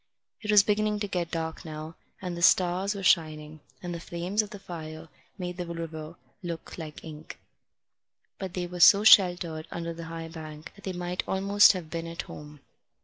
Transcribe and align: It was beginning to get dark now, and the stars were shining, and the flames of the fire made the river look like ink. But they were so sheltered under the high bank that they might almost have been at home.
It 0.41 0.49
was 0.49 0.63
beginning 0.63 0.99
to 1.01 1.07
get 1.07 1.29
dark 1.29 1.63
now, 1.63 1.93
and 2.23 2.35
the 2.35 2.41
stars 2.41 2.95
were 2.95 3.03
shining, 3.03 3.59
and 3.83 3.93
the 3.93 3.99
flames 3.99 4.41
of 4.41 4.49
the 4.49 4.57
fire 4.57 5.09
made 5.37 5.57
the 5.57 5.65
river 5.67 6.15
look 6.41 6.75
like 6.79 7.03
ink. 7.03 7.39
But 8.39 8.55
they 8.55 8.65
were 8.65 8.79
so 8.79 9.03
sheltered 9.03 9.67
under 9.69 9.93
the 9.93 10.05
high 10.05 10.29
bank 10.29 10.71
that 10.73 10.85
they 10.85 10.93
might 10.93 11.21
almost 11.27 11.73
have 11.73 11.91
been 11.91 12.07
at 12.07 12.23
home. 12.23 12.61